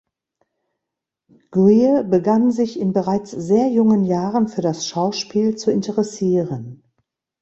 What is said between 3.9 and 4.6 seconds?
Jahren